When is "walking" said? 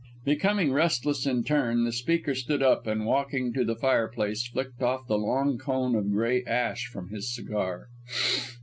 3.05-3.53